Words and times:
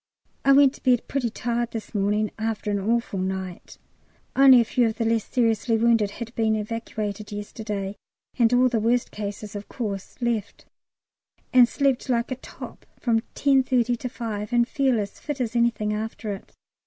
I 0.43 0.51
went 0.53 0.73
to 0.73 0.81
bed 0.83 1.07
pretty 1.07 1.29
tired 1.29 1.69
this 1.69 1.93
morning 1.93 2.31
after 2.39 2.71
an 2.71 2.79
awful 2.79 3.19
night 3.19 3.77
(only 4.35 4.59
a 4.59 4.65
few 4.65 4.87
of 4.87 4.95
the 4.97 5.05
less 5.05 5.25
seriously 5.25 5.77
wounded 5.77 6.09
had 6.09 6.33
been 6.33 6.55
evacuated 6.55 7.31
yesterday, 7.31 7.95
and 8.39 8.51
all 8.51 8.67
the 8.67 8.79
worst 8.79 9.15
ones, 9.19 9.55
of 9.55 9.69
course, 9.69 10.19
left), 10.19 10.65
and 11.53 11.69
slept 11.69 12.09
like 12.09 12.31
a 12.31 12.35
top 12.37 12.87
from 12.99 13.21
10.30 13.35 13.95
to 13.99 14.09
5, 14.09 14.51
and 14.51 14.67
feel 14.67 14.99
as 14.99 15.19
fit 15.19 15.39
as 15.39 15.55
anything 15.55 15.93
after 15.93 16.31
it. 16.33 16.51